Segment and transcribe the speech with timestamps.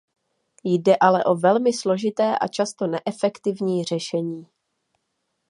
[0.63, 4.47] Jde ale o velmi složité a často neefektivní řešení.